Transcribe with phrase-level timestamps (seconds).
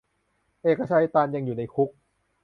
[0.61, 1.89] เอกชัย ตัน ยังอยู่ในคุก